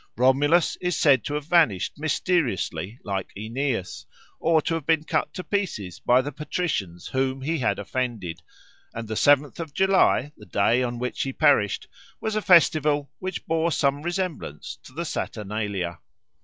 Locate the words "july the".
9.75-10.47